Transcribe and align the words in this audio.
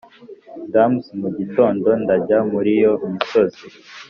damas, 0.73 1.05
mugitondo 1.21 1.87
ndajya 2.01 2.37
muriyo 2.51 2.91
misozi 3.13 3.63